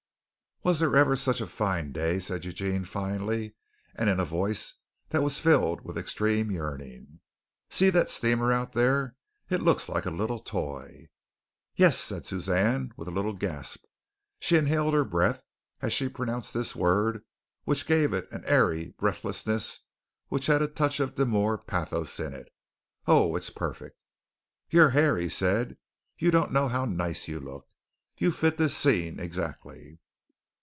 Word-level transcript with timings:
"Was 0.63 0.77
there 0.79 0.95
ever 0.95 1.15
such 1.15 1.41
a 1.41 1.83
day?" 1.91 2.19
said 2.19 2.45
Eugene 2.45 2.85
finally, 2.85 3.55
and 3.95 4.11
in 4.11 4.19
a 4.19 4.25
voice 4.25 4.75
that 5.09 5.23
was 5.23 5.39
filled 5.39 5.81
with 5.81 5.97
extreme 5.97 6.51
yearning. 6.51 7.19
"See 7.71 7.89
that 7.89 8.09
steamer 8.11 8.53
out 8.53 8.73
there. 8.73 9.15
It 9.49 9.63
looks 9.63 9.89
like 9.89 10.05
a 10.05 10.11
little 10.11 10.37
toy." 10.37 11.09
"Yes," 11.75 11.97
said 11.97 12.27
Suzanne 12.27 12.91
with 12.95 13.07
a 13.07 13.11
little 13.11 13.33
gasp. 13.33 13.85
She 14.39 14.55
inhaled 14.55 14.93
her 14.93 15.03
breath 15.03 15.41
as 15.81 15.93
she 15.93 16.07
pronounced 16.07 16.53
this 16.53 16.75
word 16.75 17.23
which 17.63 17.87
gave 17.87 18.13
it 18.13 18.31
an 18.31 18.45
airy 18.45 18.89
breathlessness 18.99 19.79
which 20.27 20.45
had 20.45 20.61
a 20.61 20.67
touch 20.67 20.99
of 20.99 21.15
demure 21.15 21.57
pathos 21.57 22.19
in 22.19 22.35
it. 22.35 22.49
"Oh, 23.07 23.35
it 23.35 23.39
is 23.45 23.49
perfect." 23.49 24.03
"Your 24.69 24.91
hair," 24.91 25.17
he 25.17 25.27
said. 25.27 25.77
"You 26.19 26.29
don't 26.29 26.53
know 26.53 26.67
how 26.67 26.85
nice 26.85 27.27
you 27.27 27.39
look. 27.39 27.67
You 28.15 28.31
fit 28.31 28.57
this 28.57 28.77
scene 28.77 29.19
exactly." 29.19 29.97